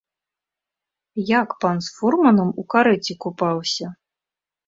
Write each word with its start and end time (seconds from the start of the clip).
Як 1.39 1.49
пан 1.65 1.75
з 1.87 1.91
фурманом 1.97 2.49
у 2.63 2.65
карэце 2.75 3.13
купаўся? 3.27 3.85